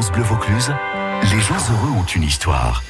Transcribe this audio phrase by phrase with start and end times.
[0.00, 0.72] Bleu Vaucluse,
[1.22, 2.82] les gens heureux ont une histoire.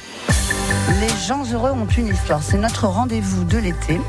[1.01, 2.41] Les gens heureux ont une histoire.
[2.41, 3.99] C'est notre rendez-vous de l'été.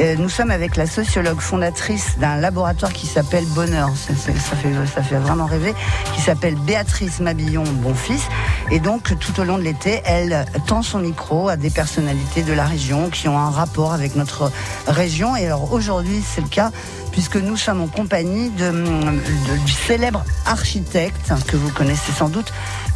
[0.00, 3.90] Euh, nous sommes avec la sociologue fondatrice d'un laboratoire qui s'appelle Bonheur.
[3.94, 5.74] Ça fait, ça fait vraiment rêver.
[6.14, 8.26] Qui s'appelle Béatrice Mabillon Bonfils.
[8.70, 12.54] Et donc, tout au long de l'été, elle tend son micro à des personnalités de
[12.54, 14.50] la région qui ont un rapport avec notre
[14.86, 15.36] région.
[15.36, 16.70] Et alors, aujourd'hui, c'est le cas
[17.12, 22.52] puisque nous sommes en compagnie de, de- du célèbre architecte que vous connaissez sans doute,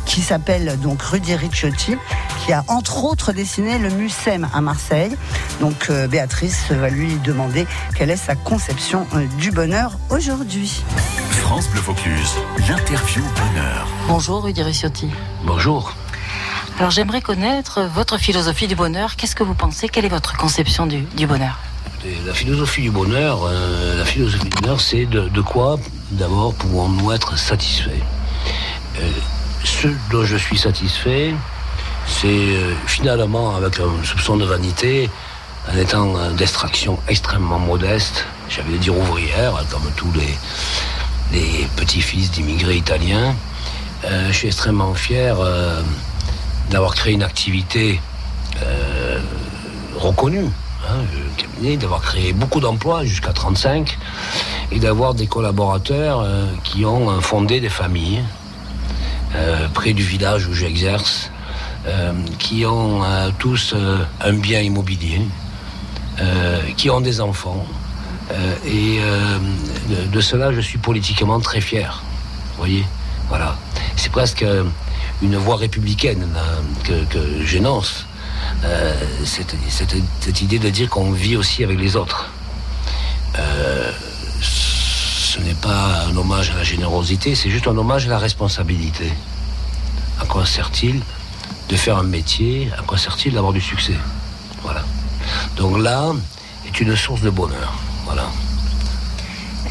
[0.07, 1.97] qui s'appelle donc Rudy Ricciotti,
[2.45, 5.17] qui a entre autres dessiné le Mucem à Marseille.
[5.61, 10.83] Donc euh, Béatrice va lui demander quelle est sa conception euh, du bonheur aujourd'hui.
[11.31, 12.35] France Bleu Vaucluse,
[12.69, 13.87] l'interview bonheur.
[14.09, 15.09] Bonjour Rudy Ricciotti.
[15.45, 15.95] Bonjour.
[16.79, 19.17] Alors j'aimerais connaître votre philosophie du bonheur.
[19.17, 19.89] Qu'est-ce que vous pensez?
[19.89, 21.59] Quelle est votre conception du, du bonheur?
[22.27, 25.79] La philosophie du bonheur, euh, la philosophie du bonheur, c'est de, quoi
[26.11, 28.03] d'abord pouvons-nous être satisfaits.
[28.99, 29.11] Euh,
[29.65, 31.35] ce dont je suis satisfait,
[32.07, 35.09] c'est euh, finalement avec un soupçon de vanité,
[35.73, 43.35] en étant d'extraction extrêmement modeste, j'allais dire ouvrière, hein, comme tous les, petits-fils d'immigrés italiens,
[44.05, 45.37] je suis extrêmement fier
[46.71, 47.99] d'avoir créé une activité
[49.97, 50.51] reconnue,
[50.95, 53.99] hein, d'avoir créé beaucoup d'emplois, jusqu'à 35,
[54.73, 58.23] et d'avoir des collaborateurs euh, qui ont euh, fondé des familles
[59.35, 61.31] euh, près du village où j'exerce,
[62.39, 63.03] qui ont
[63.39, 63.75] tous
[64.23, 65.21] un bien immobilier,
[66.79, 67.67] qui ont des enfants.
[68.65, 69.01] Et
[70.11, 72.03] de, cela, je suis politiquement très fier.
[72.53, 72.87] Vous voyez
[73.29, 73.59] Voilà.
[73.97, 74.47] C'est presque
[75.21, 76.27] une voie républicaine
[76.85, 78.07] que, que j'énonce.
[78.65, 82.31] Euh, cette, cette- cette idée de dire qu'on vit aussi avec les autres.
[83.39, 83.93] Euh,
[84.41, 89.13] ce n'est pas un hommage à la générosité, c'est juste un hommage à la responsabilité.
[90.21, 91.03] À quoi sert-il
[91.69, 92.71] de faire un métier?
[92.79, 93.97] À quoi sert-il d'avoir du succès?
[94.63, 94.83] Voilà.
[95.57, 96.13] Donc là
[96.67, 97.75] est une source de bonheur.
[98.07, 98.27] Voilà.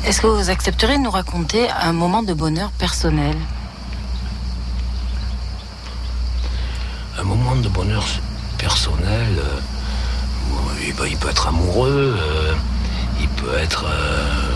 [0.06, 3.38] Est-ce que vous accepteriez de nous raconter un moment de bonheur personnel?
[7.20, 8.04] Un moment de bonheur
[8.64, 9.60] personnel, euh,
[10.88, 12.54] il, peut, être amoureux, euh,
[13.20, 14.52] il peut être, euh,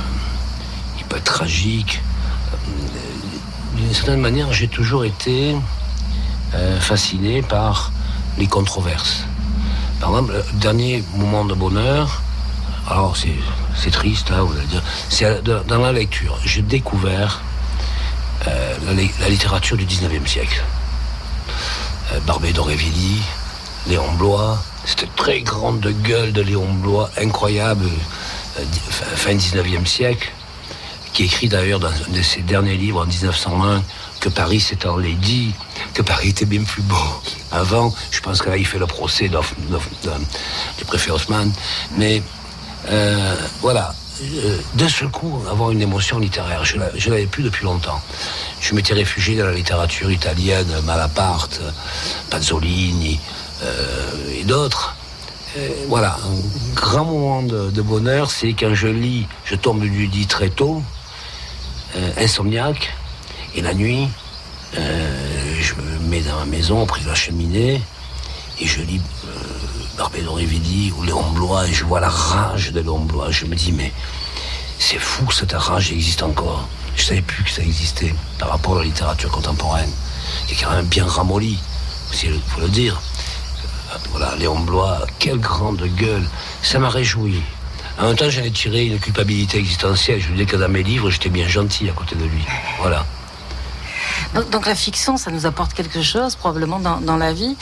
[0.97, 2.01] il peut être tragique.
[3.75, 5.55] D'une certaine manière, j'ai toujours été
[6.79, 7.91] fasciné par
[8.37, 9.25] les controverses.
[9.99, 12.21] Par exemple, le dernier moment de bonheur,
[12.89, 14.55] alors c'est triste, hein, vous
[15.09, 16.39] c'est dans la lecture.
[16.45, 17.41] J'ai découvert
[18.45, 20.63] la littérature du 19e siècle.
[22.13, 23.21] Euh, Barbé d'Aurevilly,
[23.89, 27.85] Léon Blois, cette très grande gueule de Léon Blois, incroyable,
[28.59, 30.31] euh, fin- fin 19e siècle,
[31.13, 33.83] qui écrit d'ailleurs dans un de ses derniers livres en 1901
[34.19, 35.53] que Paris s'est enlaidi,
[35.93, 36.95] que Paris était bien plus beau
[37.51, 37.93] avant.
[38.11, 39.39] Je pense que là, il fait le procès de-
[40.77, 41.51] du préfet Haussmann.
[41.97, 42.21] Mais
[42.89, 47.63] euh, voilà, Euh, d'un seul coup, avoir une émotion littéraire, je ne l'avais plus depuis
[47.65, 48.01] longtemps.
[48.59, 51.61] Je m'étais réfugié dans la littérature italienne, Malaparte,
[52.31, 53.19] Pazzolini
[54.39, 54.95] et d'autres.
[55.57, 60.27] Euh, voilà, un grand moment de, bonheur, c'est quand je lis, je tombe du lit
[60.27, 60.83] très tôt,
[61.95, 62.93] euh, insomniaque,
[63.55, 64.07] et la nuit,
[64.77, 67.81] euh, je me mets dans ma maison auprès de la cheminée,
[68.59, 69.29] et je lis euh,
[69.97, 73.31] Barbé d'Aurevilly ou Léon Blois, et je vois la rage de Léon Blois.
[73.31, 73.93] Je me dis, mais
[74.77, 76.67] c'est fou, cette rage existe encore.
[76.95, 79.91] Je savais plus que ça existait par rapport à la littérature contemporaine,
[80.47, 81.57] qui est quand même bien ramollie,
[82.23, 83.01] il faut le dire.
[84.11, 86.23] Voilà, Léon Blois, quelle grande gueule.
[86.61, 87.41] Ça m'a réjoui.
[87.99, 90.21] En même temps, j'en ai tiré une culpabilité existentielle.
[90.21, 92.45] Je lui disais que dans mes livres, j'étais bien gentil à côté de lui.
[92.79, 93.05] Voilà.
[94.51, 97.55] Donc, la fiction, ça nous apporte quelque chose probablement dans, la vie.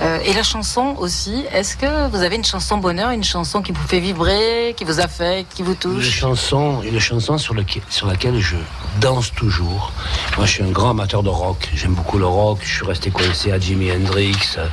[0.00, 1.44] Euh, et la chanson aussi.
[1.52, 5.00] Est-ce que vous avez une chanson bonheur, une chanson qui vous fait vibrer, qui vous
[5.00, 8.56] affecte, qui vous Une touche chanson, une chanson sur, laquelle je
[9.00, 9.92] danse toujours.
[10.36, 11.68] Moi, je suis un grand amateur de rock.
[11.74, 12.58] J'aime beaucoup le rock.
[12.62, 14.66] Je suis resté coincé à Jimi Hendrix, euh,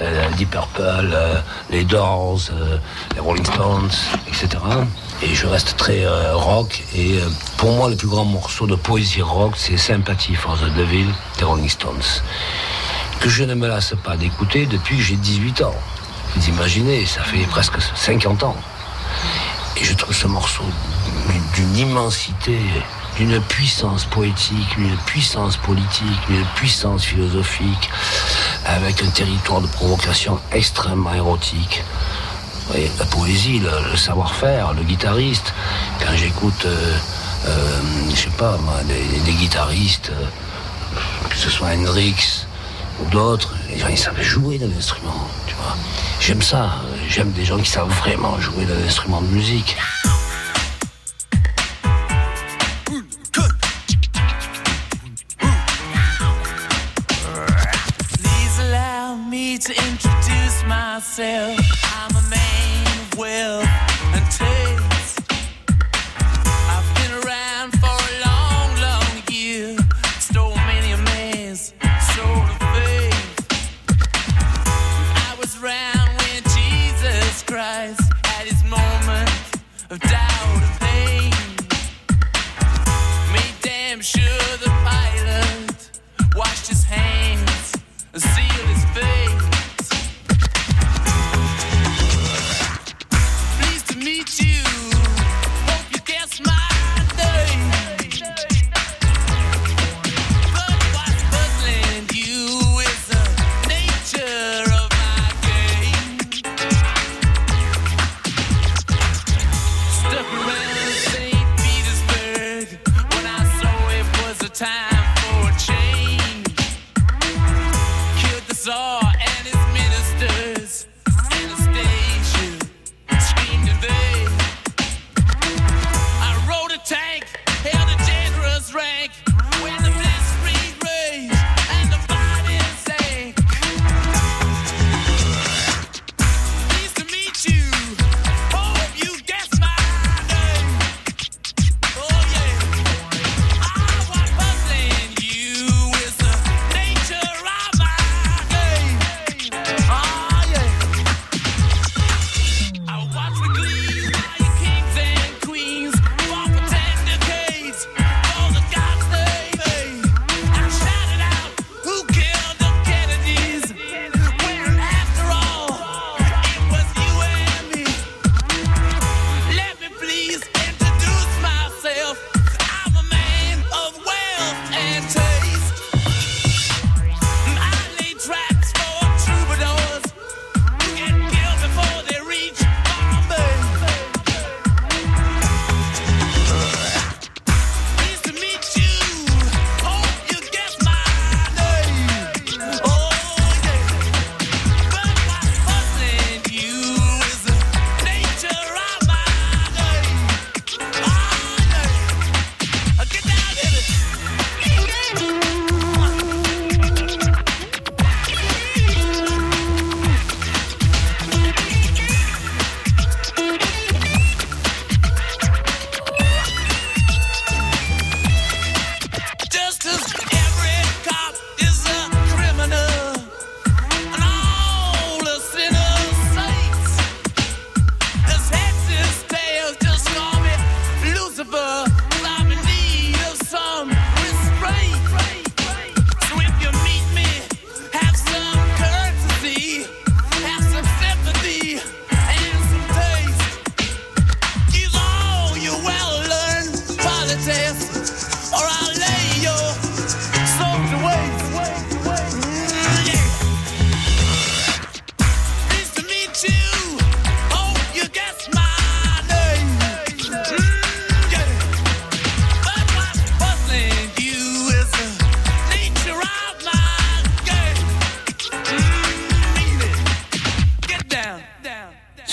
[0.00, 2.40] euh, Deep Purple, euh, les Doors,
[3.14, 3.90] les Rolling Stones,
[4.28, 4.48] etc.
[5.22, 6.82] Et je reste très rock.
[6.94, 7.18] Et
[7.56, 11.04] pour moi, le plus grand morceau de poésie rock, c'est Sympathy for the Devil
[11.38, 12.22] des Rolling Stones.
[13.20, 15.74] Que je ne me lasse pas d'écouter depuis que j'ai 18 ans.
[16.34, 18.56] Vous imaginez, ça fait presque 50 ans.
[19.76, 20.64] Et je trouve ce morceau
[21.54, 22.58] d'une immensité,
[23.18, 27.90] d'une puissance poétique, d'une puissance politique, d'une puissance philosophique,
[28.64, 31.84] avec un territoire de provocation extrêmement érotique.
[32.98, 35.52] La poésie, le, savoir-faire, le guitariste.
[36.00, 36.96] Quand j'écoute, euh,
[37.48, 40.24] euh, je sais pas, moi, des, des guitaristes, euh,
[41.28, 42.46] que ce soit Hendrix
[43.00, 45.76] ou d'autres, les gens ils savaient jouer d'un instrument, tu vois.
[46.20, 46.76] J'aime ça,
[47.08, 49.76] j'aime des gens qui savent vraiment jouer d'un instrument de musique.
[58.22, 61.89] Please allow me to introduce myself.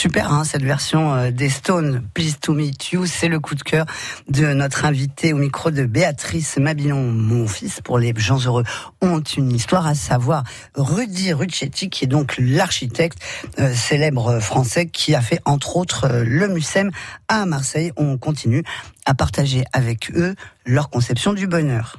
[0.07, 3.61] Super, hein, cette version euh, des Stones, Please to Meet You, c'est le coup de
[3.61, 3.85] cœur
[4.29, 8.63] de notre invité au micro de Béatrice Mabilon, mon fils, pour les gens heureux,
[9.01, 10.45] ont une histoire à savoir.
[10.75, 13.17] Rudy Ruccetti, qui est donc l'architecte
[13.59, 16.89] euh, célèbre français, qui a fait entre autres euh, le Mucem
[17.27, 17.91] à Marseille.
[17.97, 18.63] On continue
[19.05, 20.35] à partager avec eux
[20.65, 21.97] leur conception du bonheur.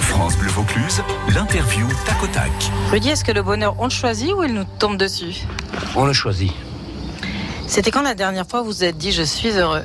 [0.00, 1.02] France Bleu Vaucluse,
[1.34, 2.50] l'interview tac au tac.
[2.90, 5.44] Rudy, est-ce que le bonheur, on le choisit ou il nous tombe dessus?
[5.94, 6.50] On le choisit.
[7.72, 9.80] C'était quand la dernière fois vous vous êtes dit je suis heureux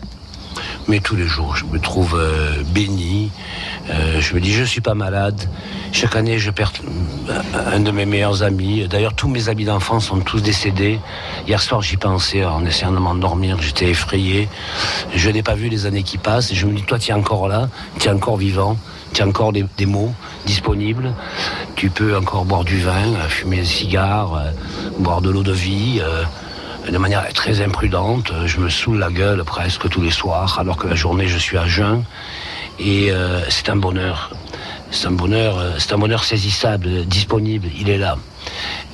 [0.90, 3.32] Mais tous les jours, je me trouve euh, béni.
[3.90, 5.50] Euh, je me dis, je suis pas malade.
[5.94, 6.74] Chaque année, je perds
[7.30, 7.40] euh,
[7.74, 8.86] un de mes meilleurs amis.
[8.90, 11.00] D'ailleurs, tous mes amis d'enfance sont tous décédés.
[11.48, 13.62] Hier soir, j'y pensais en essayant de m'endormir.
[13.62, 14.50] J'étais effrayé.
[15.16, 16.54] Je n'ai pas vu les années qui passent.
[16.54, 17.70] Je me dis, toi, tu es encore là.
[18.02, 18.76] Tu es encore vivant.
[19.14, 20.14] Tu as encore des, mots
[20.46, 21.14] disponibles.
[21.78, 24.44] Tu peux encore boire du vin, fumer des cigares,
[25.00, 26.02] boire de l'eau de vie.
[26.92, 28.32] De manière très imprudente.
[28.46, 31.58] Je me saoule la gueule presque tous les soirs, alors que la journée je suis
[31.58, 32.04] à jeun.
[32.80, 34.32] Et euh, c'est un bonheur.
[34.92, 38.18] c'est un bonheur, euh, c'est un bonheur saisissable, euh, disponible, il est là.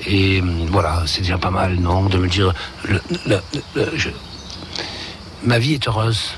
[0.05, 2.53] Et euh, voilà, c'est déjà pas mal, non, de me dire,
[5.43, 6.35] ma vie est heureuse.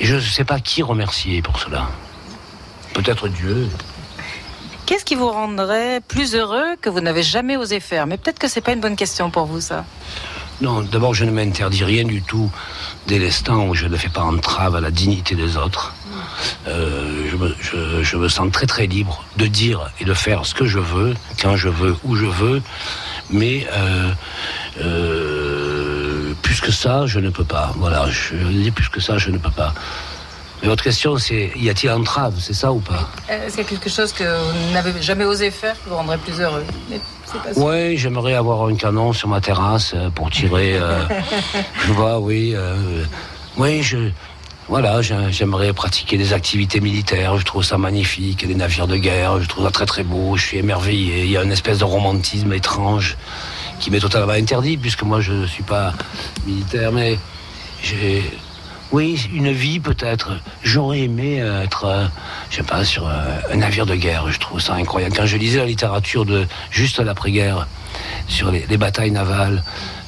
[0.00, 1.88] Et je ne sais pas qui remercier pour cela.
[2.94, 3.68] Peut-être Dieu.
[4.86, 8.06] Qu'est-ce qui vous rendrait plus heureux que vous n'avez jamais osé faire?
[8.06, 9.84] Mais peut-être que c'est pas une bonne question pour vous, ça.
[10.60, 12.50] Non, d'abord, je ne m'interdis rien du tout
[13.06, 15.94] dès l'instant où je ne fais pas entrave à la dignité des autres.
[16.68, 17.28] Euh,
[18.02, 21.14] je, me, sens très très libre de dire et de faire ce que je veux,
[21.40, 22.62] quand je veux, où je veux.
[23.30, 24.10] Mais euh,
[24.80, 27.72] euh, plus que ça, je ne peux pas.
[27.76, 29.74] Voilà, je dis plus que ça, je ne peux pas.
[30.62, 33.10] Mais votre question, c'est y a-t-il entrave, c'est ça ou pas?
[33.28, 36.18] Est-ce qu'il y a quelque chose que vous n'avez jamais osé faire qui vous rendrait
[36.18, 36.64] plus heureux
[37.38, 37.60] pas.
[37.60, 40.76] Oui, j'aimerais avoir un canon sur ma terrasse euh, pour tirer.
[40.76, 41.02] euh,
[41.86, 42.52] je vois, oui.
[42.54, 43.04] euh,
[43.56, 44.10] oui, je.
[44.66, 47.36] Voilà, j'ai- j'aimerais pratiquer des activités militaires.
[47.36, 48.42] Je trouve ça magnifique.
[48.48, 50.36] Les navires de guerre, je trouve ça très très beau.
[50.38, 51.24] Je suis émerveillé.
[51.24, 53.18] Il y a une espèce de romantisme étrange
[53.78, 55.92] qui m'est totalement interdit puisque moi je ne suis pas
[56.46, 56.92] militaire.
[56.92, 57.18] Mais
[57.82, 58.24] j'ai.
[58.92, 60.32] Oui, une vie peut-être.
[60.62, 62.06] J'aurais aimé euh, être, euh,
[62.50, 63.12] je sais pas, sur euh,
[63.52, 64.30] un navire de guerre.
[64.30, 65.14] Je trouve ça incroyable.
[65.16, 67.66] Quand je lisais la littérature de juste l'après-guerre
[68.28, 69.62] sur les, les batailles navales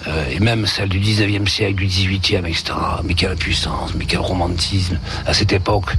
[0.08, 2.74] euh, et même celle du 19e siècle, du 18e, etc.
[3.04, 5.96] Mais quelle puissance, mais quel romantisme à cette époque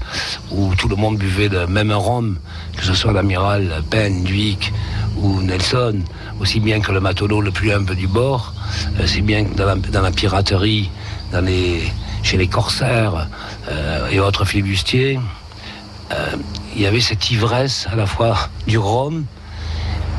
[0.52, 2.38] où tout le monde buvait le même rhum,
[2.78, 4.72] que ce soit l'amiral Penn, Dhuic
[5.18, 6.00] ou Nelson,
[6.40, 8.54] aussi bien que le matelot le plus humble du bord,
[9.00, 10.90] euh, c'est bien que dans la piraterie,
[11.34, 11.84] dans les,
[12.24, 13.28] chez les corsaires
[13.70, 15.20] euh, et autres flibustiers,
[16.12, 16.36] euh,
[16.76, 19.26] il y avait cette ivresse à la fois du rhum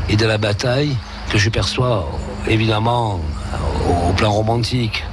[0.08, 0.96] et de la bataille
[1.30, 2.08] que je perçois
[2.46, 3.20] évidemment
[4.08, 5.04] au, plan romantique,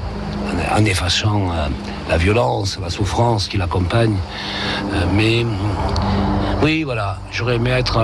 [0.76, 1.68] en, effaçant euh,
[2.10, 4.16] la violence, la souffrance qui l'accompagne.
[5.14, 5.46] Mais
[6.62, 8.00] oui, voilà, j'aurais aimé être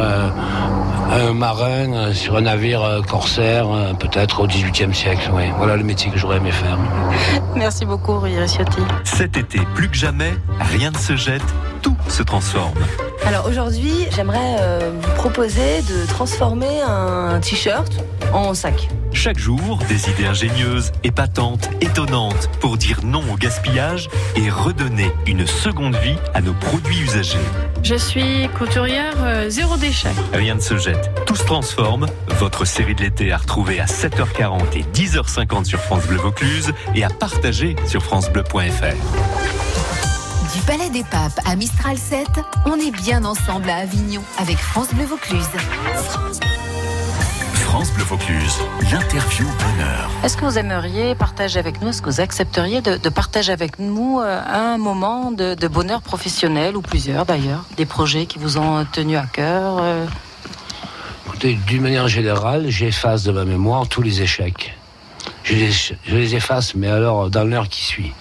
[1.11, 3.67] euh, un marin euh, sur un navire euh, corsaire,
[3.99, 5.29] peut-être au XVIIIe siècle.
[5.33, 6.77] Oui, voilà le métier que j'aurais aimé faire.
[7.55, 8.81] Merci beaucoup, Rui Ciotti.
[9.03, 11.43] Cet été, plus que jamais, rien ne se jette,
[11.81, 12.77] tout se transforme.
[13.25, 18.03] Alors aujourd'hui, j'aimerais euh, vous proposer de transformer un t-shirt
[18.33, 18.89] en sac.
[19.13, 25.45] Chaque jour, des idées ingénieuses, épatantes, étonnantes pour dire non au gaspillage et redonner une
[25.45, 27.37] seconde vie à nos produits usagés.
[27.83, 30.09] Je suis couturière euh, zéro déchet.
[30.33, 32.07] Rien ne se jette, tout se transforme.
[32.39, 37.03] Votre série de l'été à retrouver à 7h40 et 10h50 sur France Bleu Vaucluse et
[37.03, 38.95] à partager sur francebleu.fr.
[40.53, 42.27] Du Palais des Papes à Mistral 7,
[42.65, 45.47] on est bien ensemble à Avignon avec France Bleu Vaucluse.
[47.55, 48.57] France Bleu Vaucluse,
[48.91, 50.09] l'interview bonheur.
[50.25, 53.79] Est-ce que vous aimeriez partager avec nous, est-ce que vous accepteriez de, de partager avec
[53.79, 58.57] nous euh, un moment de, de bonheur professionnel, ou plusieurs d'ailleurs, des projets qui vous
[58.57, 60.05] ont tenu à cœur euh,
[61.39, 64.75] d'une manière générale, j'efface de ma mémoire tous les échecs.
[65.43, 65.55] Je
[66.13, 68.13] les, efface, mais alors dans l'heure qui suit.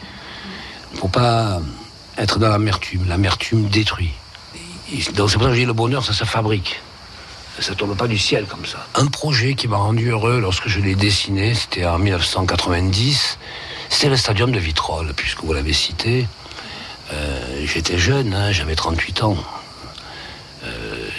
[0.98, 1.60] Pour pas
[2.18, 3.06] être dans l'amertume.
[3.08, 4.12] L'amertume détruit.
[5.14, 6.80] Donc c'est pour ça que je dis le bonheur, ça se fabrique.
[7.58, 8.86] Ça tombe pas du ciel comme ça.
[8.94, 13.38] Un projet qui m'a rendu heureux lorsque je l'ai dessiné, c'était en 1990.
[13.90, 16.26] C'était le stadium de Vitrolles, puisque vous l'avez cité.
[17.12, 19.36] Euh, J'étais jeune, hein, j'avais 38 ans.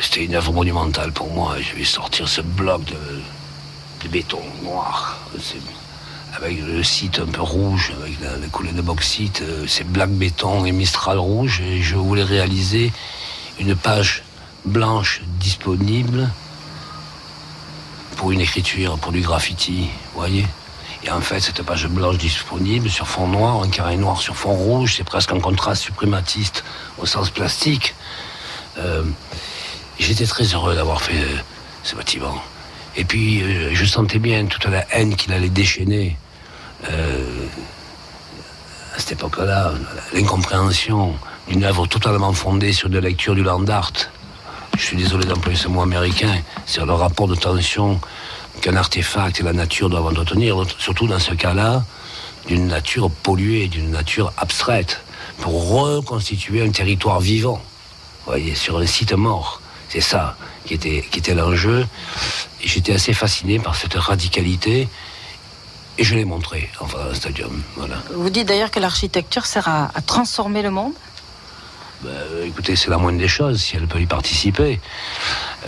[0.02, 1.56] C'était une œuvre monumentale pour moi.
[1.62, 5.20] Je vais sortir ce bloc de, béton noir,
[6.36, 10.72] avec le site un peu rouge, avec la, coulée de bauxite, c'est black béton et
[10.72, 11.62] mistral rouge.
[11.62, 12.92] Et je voulais réaliser
[13.60, 14.24] une page
[14.66, 16.30] blanche disponible
[18.18, 20.48] pour une écriture, pour du graffiti, vous voyez
[21.04, 24.54] et en fait, cette page blanche disponible sur fond noir, un carré noir sur fond
[24.54, 26.64] rouge, c'est presque un contraste suprématiste
[27.00, 27.96] au sens plastique.
[28.78, 29.04] Euh,
[30.02, 31.38] J'étais très heureux d'avoir fait euh,
[31.84, 32.42] ce bâtiment.
[32.98, 36.18] Et puis, euh, je sentais bien toute la haine qu'il allait déchaîner.
[36.90, 37.46] euh,
[38.96, 39.74] à cette époque-là,
[40.12, 41.14] l'incompréhension
[41.48, 43.92] d'une œuvre totalement fondée sur de lecture du land art.
[44.76, 48.02] Je suis désolé d'employer ce mot américain, c'est le rapport de tension
[48.62, 51.86] qu'un artefact et la nature doivent entretenir, surtout dans ce cas-là,
[52.48, 55.02] d'une nature polluée, d'une nature abstraite,
[55.40, 57.62] pour reconstituer un territoire vivant,
[58.26, 59.61] voyez, sur un site mort.
[59.92, 61.86] C'est ça qui était, qui était l'enjeu.
[62.64, 64.88] Et j'étais assez fasciné par cette radicalité.
[65.98, 67.62] Et je l'ai montré, enfin, dans le stadium.
[67.76, 67.98] Voilà.
[68.16, 70.94] Vous dites d'ailleurs que l'architecture sert à, à transformer le monde?
[72.06, 74.80] Euh, écoutez, c'est la moindre des choses, si elle peut y participer.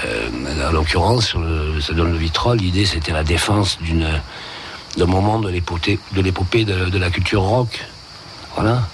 [0.06, 4.08] Euh, en l'occurrence, sur le stadium de Vitrolles, l'idée c'était la défense d'une,
[4.98, 7.86] d'un moment de l'épopée de, l'épopée de, de la culture rock.
[8.56, 8.88] Voilà.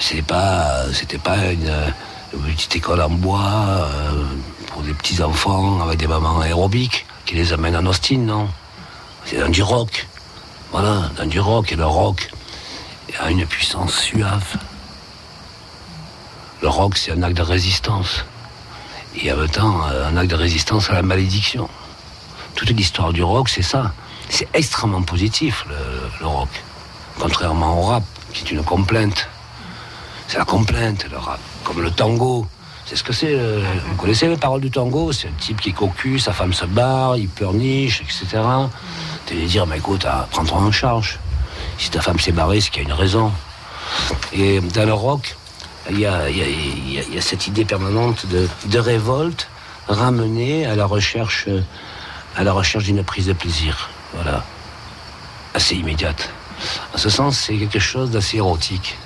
[0.00, 1.70] C'est pas, c'était pas une,
[2.32, 4.24] une petite école en bois euh,
[4.74, 8.48] pour des petits enfants avec des mamans aérobiques qui les amènent en Austin, non?
[9.24, 10.08] C'est dans du rock.
[10.72, 11.70] Voilà, dans du rock.
[11.70, 12.28] Et le rock
[13.20, 14.56] a une puissance suave.
[16.60, 18.24] Le rock, c'est un acte de résistance.
[19.14, 21.68] Et en même temps, un acte de résistance à la malédiction.
[22.56, 23.92] Toute l'histoire du rock, c'est ça.
[24.28, 25.76] C'est extrêmement positif, le,
[26.20, 26.48] le rock.
[27.20, 28.02] Contrairement au rap,
[28.32, 29.28] qui est une complainte.
[30.26, 31.38] C'est la complainte, le rap.
[31.62, 32.48] Comme le tango.
[32.86, 33.32] C'est ce que c'est.
[33.32, 35.12] le- Vous connaissez les paroles du tango?
[35.12, 38.42] C'est un type qui est cocu, sa femme se barre, il pleurniche, etc.
[39.26, 41.18] Tu lui dire, mais écoute, ah, prends-toi en charge.
[41.78, 43.32] Si ta femme s'est barrée, c'est qu'il y a une raison.
[44.32, 45.36] Et dans le rock,
[45.90, 48.26] il y a, il y a- il y a- il y a cette idée permanente
[48.26, 49.48] de, de révolte
[49.88, 51.60] ramenée à la recherche, euh,
[52.36, 53.90] à la recherche d'une prise de plaisir.
[54.14, 54.44] Voilà.
[55.54, 56.28] Assez immédiate.
[56.94, 58.96] En ce sens, c'est quelque chose d'assez érotique.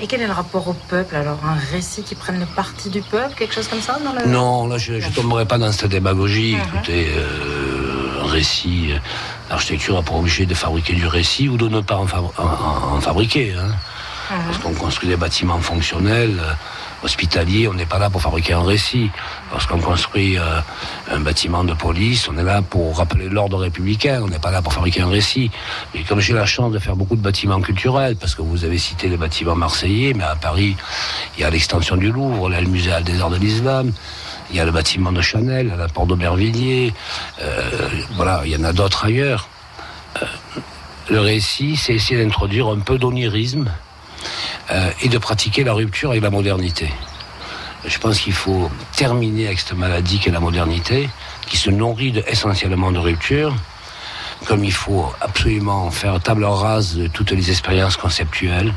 [0.00, 3.00] Et quel est le rapport au peuple alors Un récit qui prenne le parti du
[3.00, 4.26] peuple Quelque chose comme ça dans le...
[4.30, 6.54] Non, là, je ne tomberai pas dans cette démagogie.
[6.74, 8.98] Écoutez, euh, un récit, euh,
[9.48, 12.42] l'architecture n'a pas obligé de fabriquer du récit ou de ne pas en, fa- en-
[12.42, 13.54] en- en fabriquer.
[13.58, 13.70] hein.
[14.28, 16.42] Parce qu'on construit des bâtiments fonctionnels,
[17.06, 19.10] hospitaliers, on n'est pas là pour fabriquer un récit.
[19.52, 20.60] Lorsqu'on construit euh,
[21.10, 24.60] un bâtiment de police, on est là pour rappeler l'ordre républicain, on n'est pas là
[24.60, 25.50] pour fabriquer un récit.
[25.94, 28.78] Et comme j'ai la chance de faire beaucoup de bâtiments culturels, parce que vous avez
[28.78, 30.76] cité les bâtiments marseillais, mais à Paris,
[31.36, 33.92] il y a l'extension du Louvre, là, le musée des arts de l'islam,
[34.50, 36.92] il y a le bâtiment de Chanel, la porte d'Aubervilliers,
[37.40, 39.48] euh, voilà, il y en a d'autres ailleurs.
[40.20, 40.26] Euh,
[41.08, 43.70] le récit, c'est essayer d'introduire un peu d'onirisme
[44.70, 46.90] euh, et de pratiquer la rupture et la modernité.
[47.84, 51.08] Je pense qu'il faut terminer avec cette maladie qu'est la modernité,
[51.46, 53.54] qui se nourrit essentiellement de rupture,
[54.46, 58.74] comme il faut absolument faire table rase de toutes les expériences conceptuelles,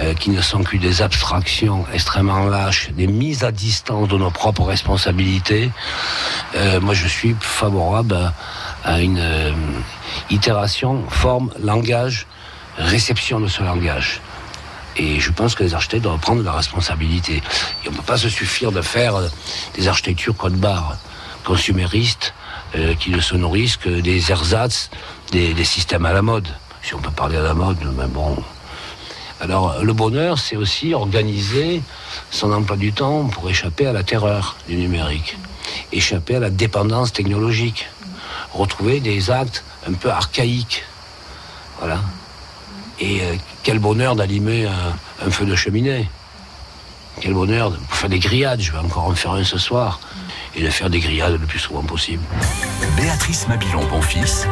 [0.00, 4.30] euh, qui ne sont que des abstractions extrêmement lâches, des mises à distance de nos
[4.30, 5.70] propres responsabilités.
[6.54, 8.32] Euh, moi, je suis favorable
[8.84, 9.22] à, une
[10.30, 12.26] itération, forme, langage,
[12.78, 14.20] réception de ce langage.
[14.96, 17.42] Et je pense que les architectes doivent prendre la responsabilité.
[17.84, 19.28] Et on ne peut pas se suffire de faire euh,
[19.74, 20.96] des architectures code barre,
[21.44, 22.34] consuméristes,
[22.74, 24.90] euh, qui ne se nourrissent que des ersatz,
[25.30, 26.48] des, des systèmes à la mode.
[26.82, 28.42] Si on peut parler à la mode, mais bon.
[29.40, 31.82] Alors, le bonheur, c'est aussi organiser
[32.30, 35.36] son emploi du temps pour échapper à la terreur du numérique,
[35.90, 37.88] échapper à la dépendance technologique,
[38.52, 40.84] retrouver des actes un peu archaïques.
[41.80, 41.98] Voilà.
[43.02, 43.34] Et euh,
[43.64, 46.08] quel bonheur d'allumer un, un feu de cheminée.
[47.20, 48.60] Quel bonheur de pour faire des grillades.
[48.60, 49.98] Je vais encore en faire un ce soir.
[50.54, 52.22] Et de faire des grillades le plus souvent possible.
[52.96, 54.46] Béatrice Mabilon-Bonfils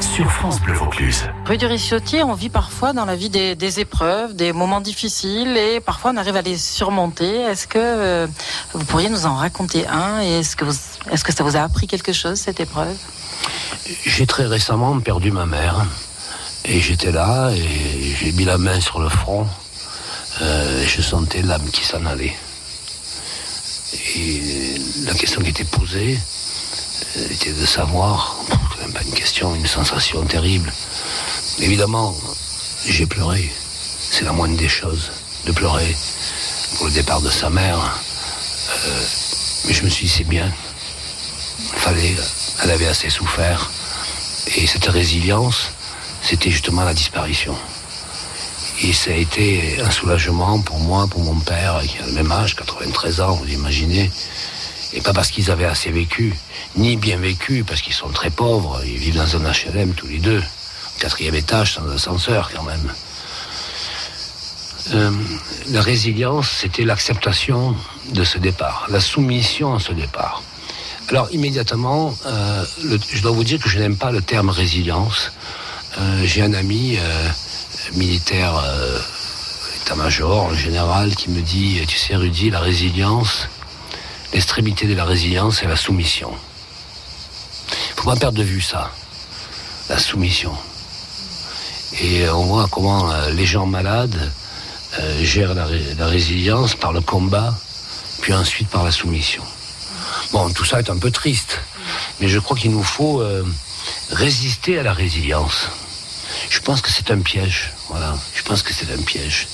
[0.00, 1.28] sur France Bleu Vaucluse.
[1.46, 5.56] Rue du Ricciotti, on vit parfois dans la vie des, des épreuves, des moments difficiles
[5.56, 7.42] et parfois on arrive à les surmonter.
[7.42, 8.26] Est-ce que euh,
[8.72, 10.74] vous pourriez nous en raconter un et est-ce que, vous,
[11.10, 12.96] est-ce que ça vous a appris quelque chose cette épreuve?
[14.04, 15.86] J'ai très récemment perdu ma mère.
[16.66, 19.46] Et j'étais là et j'ai mis la main sur le front.
[20.40, 22.34] euh, je sentais l'âme qui s'en allait.
[24.16, 26.18] Et la question qui était posée
[27.16, 28.36] euh, était de savoir,
[28.72, 30.72] c'est même pas une question, une sensation terrible.
[31.60, 32.16] Évidemment,
[32.86, 33.52] j'ai pleuré.
[34.10, 35.12] C'est la moindre des choses,
[35.46, 35.94] de pleurer
[36.76, 37.78] pour le départ de sa mère.
[38.70, 39.04] Euh,
[39.66, 40.50] mais je me suis dit, c'est bien.
[41.76, 42.16] Fallait,
[42.62, 43.70] elle avait assez souffert.
[44.56, 45.70] Et cette résilience,
[46.24, 47.54] c'était justement la disparition.
[48.82, 52.32] Et ça a été un soulagement pour moi, pour mon père, qui a le même
[52.32, 54.10] âge, 93 ans, vous imaginez.
[54.94, 56.34] Et pas parce qu'ils avaient assez vécu,
[56.76, 60.18] ni bien vécu, parce qu'ils sont très pauvres, ils vivent dans un HLM tous les
[60.18, 60.42] deux,
[60.98, 62.92] quatrième étage sans ascenseur quand même.
[64.92, 65.10] Euh,
[65.70, 67.74] la résilience, c'était l'acceptation
[68.12, 70.42] de ce départ, la soumission à ce départ.
[71.08, 75.32] Alors immédiatement, euh, je dois vous dire que je n'aime pas le terme résilience.
[75.98, 77.28] Euh, J'ai un ami euh,
[77.94, 78.98] militaire, euh,
[79.82, 83.48] état-major général, qui me dit, tu sais Rudy, la résilience,
[84.32, 86.32] l'extrémité de la résilience, c'est la soumission.
[87.70, 88.90] Il faut pas perdre de vue ça,
[89.88, 90.52] la soumission.
[92.00, 94.32] Et on voit comment les gens malades
[95.22, 97.54] gèrent la, ré- la résilience par le combat,
[98.20, 99.42] puis ensuite par la soumission.
[100.32, 101.60] Bon, tout ça est un peu triste,
[102.20, 103.22] mais je crois qu'il nous faut
[104.10, 105.68] résister à la résilience.
[106.54, 108.16] Je pense que c'est un piège, voilà.
[108.32, 109.48] Je pense que c'est un piège.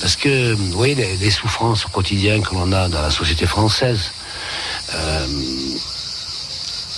[0.00, 4.10] Parce que, vous voyez, les, souffrances au quotidien que l'on a dans la société française,
[4.92, 5.26] euh,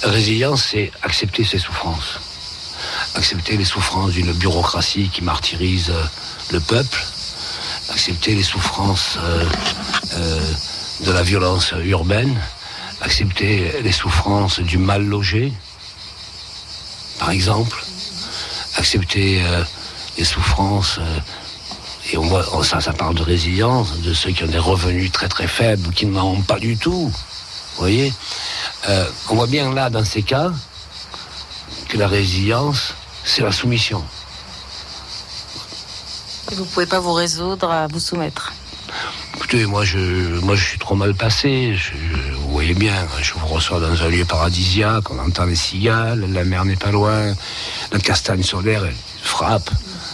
[0.04, 2.18] résilience, c'est accepter ses souffrances.
[3.14, 6.02] Accepter les souffrances d'une bureaucratie qui martyrise euh,
[6.50, 7.04] le peuple.
[7.90, 10.40] Accepter les souffrances euh,
[11.04, 12.40] de la violence urbaine,
[13.02, 15.52] accepter les souffrances du mal logé,
[17.18, 17.84] par exemple,
[18.76, 19.62] accepter euh,
[20.18, 21.18] les souffrances, euh,
[22.12, 25.12] et on voit, oh, ça, ça parle de résilience, de ceux qui ont des revenus
[25.12, 27.12] très très faibles, ou qui n'en ont pas du tout.
[27.78, 28.12] Voyez
[28.88, 30.50] Euh, On voit bien là, dans ces cas,
[31.88, 34.04] que la résilience, c'est la soumission.
[36.52, 38.52] Vous pouvez pas vous résoudre à vous soumettre.
[39.54, 39.98] Moi je,
[40.40, 41.76] moi je suis trop mal passé.
[42.36, 46.44] Vous voyez bien, je vous reçois dans un lieu paradisiaque, on entend les cigales, la
[46.44, 47.34] mer n'est pas loin,
[47.92, 49.70] la castagne solaire elle frappe,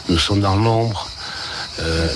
[0.08, 1.08] nous sommes dans l'ombre.
[1.78, 2.08] Euh,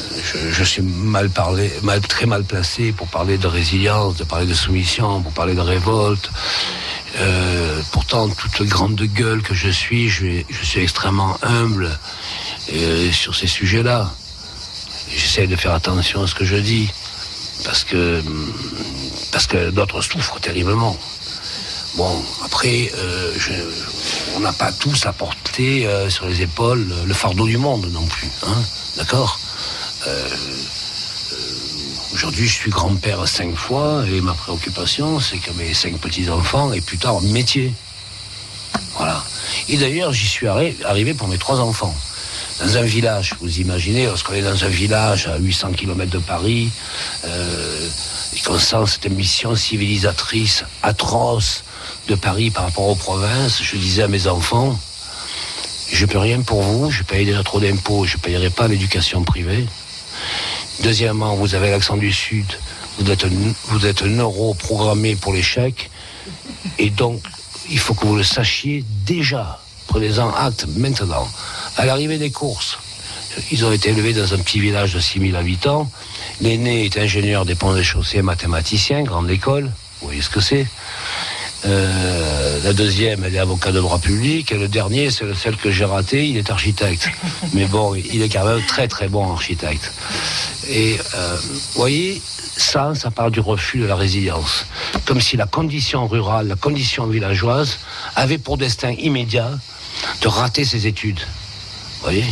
[0.50, 1.70] je, suis mal parlé,
[2.08, 6.28] très mal placé pour parler de résilience, de parler de soumission, pour parler de révolte.
[7.18, 11.96] Euh, pourtant, toute grande gueule que je suis, je, je suis extrêmement humble
[12.72, 14.10] euh, sur ces sujets-là.
[15.14, 16.90] J'essaie de faire attention à ce que je dis
[17.64, 20.96] parce que d'autres souffrent terriblement.
[21.96, 23.34] Bon, après, euh,
[24.36, 28.06] on n'a pas tous à porter euh, sur les épaules le fardeau du monde non
[28.06, 28.62] plus, hein,
[28.96, 29.38] d'accord?
[30.06, 30.28] Euh,
[32.14, 36.82] Aujourd'hui, je suis grand-père cinq fois et ma préoccupation, c'est que mes cinq petits-enfants aient
[36.82, 37.72] plus tard un métier.
[38.98, 39.24] Voilà.
[39.70, 41.94] Et d'ailleurs, j'y suis arri- arrivé pour mes trois enfants.
[42.62, 46.70] Dans un village, vous imaginez, lorsqu'on est dans un village à 800 km de Paris,
[47.24, 47.88] euh,
[48.36, 51.64] et qu'on sent cette mission civilisatrice atroce
[52.08, 54.78] de Paris par rapport aux provinces, je disais à mes enfants,
[55.90, 59.24] je peux rien pour vous, je paye déjà trop d'impôts, je ne payerai pas l'éducation
[59.24, 59.66] privée.
[60.84, 62.46] Deuxièmement, vous avez l'accent du Sud,
[62.98, 63.26] vous êtes,
[63.64, 65.90] vous êtes neuro-programmé pour l'échec,
[66.78, 67.20] et donc
[67.68, 69.58] il faut que vous le sachiez déjà.
[69.88, 71.28] Prenez-en acte maintenant.
[71.76, 72.78] À l'arrivée des courses,
[73.50, 75.90] ils ont été élevés dans un petit village de 6000 habitants.
[76.40, 79.64] L'aîné est ingénieur des ponts et chaussées, mathématicien, grande école.
[80.00, 80.66] Vous voyez ce que c'est
[81.64, 84.50] Euh, La deuxième, elle est avocat de droit public.
[84.52, 87.08] Et le dernier, c'est le seul que j'ai raté, il est architecte.
[87.54, 89.92] Mais bon, il est quand même très très bon architecte.
[90.68, 92.20] Et euh, vous voyez,
[92.56, 94.66] ça, ça part du refus de la résilience.
[95.06, 97.78] Comme si la condition rurale, la condition villageoise
[98.16, 99.50] avait pour destin immédiat
[100.20, 101.20] de rater ses études.
[102.02, 102.24] Vous voyez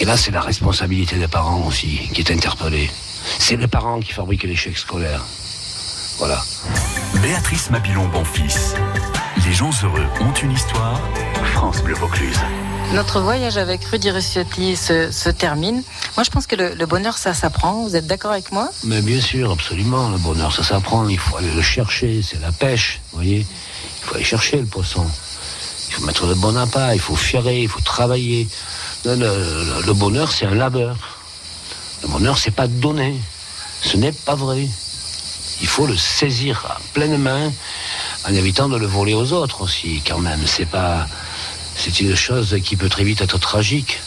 [0.00, 2.90] Et là, c'est la responsabilité des parents aussi qui est interpellée.
[3.38, 5.24] C'est les parents qui fabriquent l'échec scolaire.
[6.18, 6.42] Voilà.
[7.22, 8.74] Béatrice Mabilon Bonfils.
[9.46, 11.00] Les gens heureux ont une histoire.
[11.54, 12.38] France Bleu Vaucluse.
[12.92, 15.82] Notre voyage avec Rudy Rusciotti se, se termine.
[16.16, 17.84] Moi, je pense que le, le bonheur, ça s'apprend.
[17.84, 18.68] Vous êtes d'accord avec moi?
[18.84, 21.08] Mais bien sûr, absolument, le bonheur, ça s'apprend.
[21.08, 23.38] Il faut aller le chercher, c'est la pêche, vous voyez.
[23.46, 25.06] Il faut aller chercher le poisson.
[25.98, 28.46] Il faut mettre le bon appât, il faut fierer, il faut travailler.
[29.04, 30.94] Le, le- le bonheur, c'est un labeur.
[32.02, 33.20] Le bonheur, c'est pas donner.
[33.82, 34.68] Ce n'est pas vrai.
[35.60, 37.50] Il faut le saisir à pleine main
[38.28, 40.40] en évitant de le voler aux autres aussi, quand même.
[40.46, 41.06] C'est pas.
[41.74, 43.98] C'est une chose qui peut très vite être tragique.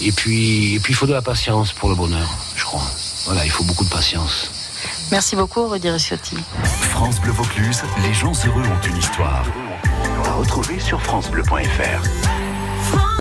[0.00, 2.88] Et puis, et puis il faut de la patience pour le bonheur, je crois.
[3.26, 4.50] Voilà, il faut beaucoup de patience.
[5.10, 6.36] Merci beaucoup, Rudy Rusciotti.
[6.92, 9.44] France Bleu Vaucluse, les gens heureux ont une histoire.
[10.24, 12.37] À retrouver sur FranceBleu.fr.